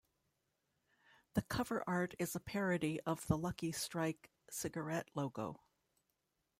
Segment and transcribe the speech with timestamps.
[1.35, 5.61] The cover art is a parody of the Lucky Strike cigarette logo.